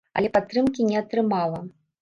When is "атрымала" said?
1.03-1.65